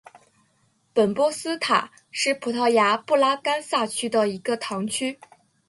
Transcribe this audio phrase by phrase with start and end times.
[0.95, 5.19] 本波斯塔是葡萄牙布拉干萨区的一个堂区。